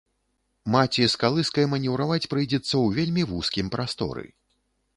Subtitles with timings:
[0.75, 4.25] Маці з калыскай манеўраваць прыйдзецца ў вельмі вузкім прасторы.